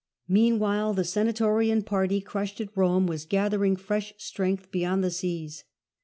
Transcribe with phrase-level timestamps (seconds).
[0.27, 5.63] Meanwhile the Senatorian party, crushed at Rome, was gathering fresh strength beyond the seas.